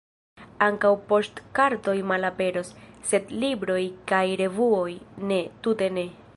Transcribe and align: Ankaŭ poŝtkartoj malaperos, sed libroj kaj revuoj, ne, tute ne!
Ankaŭ 0.67 0.91
poŝtkartoj 1.11 1.95
malaperos, 2.13 2.73
sed 3.11 3.31
libroj 3.45 3.79
kaj 4.13 4.25
revuoj, 4.43 4.91
ne, 5.33 5.43
tute 5.67 5.95
ne! 5.99 6.11